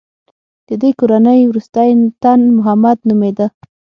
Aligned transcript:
د 0.67 0.69
دې 0.81 0.89
کورنۍ 0.99 1.39
وروستی 1.45 1.89
تن 2.21 2.39
محمد 2.57 2.97
نومېده. 3.07 3.47